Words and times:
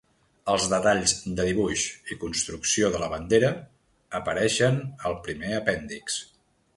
Els 0.51 0.63
detalls 0.69 1.11
de 1.39 1.43
dibuix 1.49 1.83
i 2.15 2.17
construcció 2.23 2.89
de 2.95 3.01
la 3.03 3.11
bandera 3.13 3.51
apareixen 4.21 4.81
al 5.11 5.19
primer 5.29 5.53
apèndix. 5.63 6.19